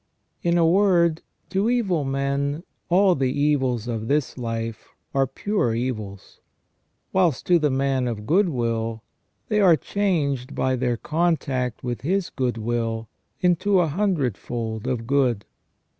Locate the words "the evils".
3.13-3.87